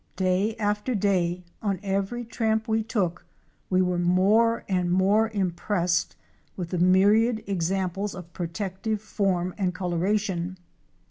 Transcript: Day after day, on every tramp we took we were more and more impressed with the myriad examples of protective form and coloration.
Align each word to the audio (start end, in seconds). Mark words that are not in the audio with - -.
Day 0.15 0.55
after 0.55 0.95
day, 0.95 1.43
on 1.61 1.79
every 1.83 2.25
tramp 2.25 2.67
we 2.67 2.81
took 2.81 3.23
we 3.69 3.83
were 3.83 3.99
more 3.99 4.63
and 4.67 4.91
more 4.91 5.29
impressed 5.29 6.15
with 6.57 6.69
the 6.69 6.79
myriad 6.79 7.43
examples 7.45 8.15
of 8.15 8.33
protective 8.33 8.99
form 8.99 9.53
and 9.59 9.75
coloration. 9.75 10.57